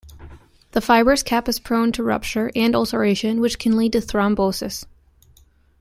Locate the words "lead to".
3.77-3.99